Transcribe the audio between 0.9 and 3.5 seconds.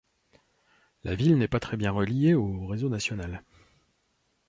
La ville n'est pas très bien reliée au réseau national.